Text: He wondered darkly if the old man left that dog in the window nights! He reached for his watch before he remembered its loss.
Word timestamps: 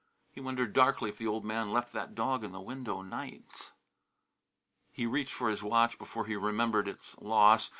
He 0.31 0.41
wondered 0.41 0.73
darkly 0.73 1.11
if 1.11 1.19
the 1.19 1.27
old 1.27 1.45
man 1.45 1.71
left 1.71 1.93
that 1.93 2.15
dog 2.15 2.43
in 2.43 2.53
the 2.53 2.59
window 2.59 3.03
nights! 3.03 3.71
He 4.91 5.05
reached 5.05 5.33
for 5.33 5.47
his 5.47 5.61
watch 5.61 5.99
before 5.99 6.25
he 6.25 6.35
remembered 6.35 6.87
its 6.87 7.15
loss. 7.19 7.69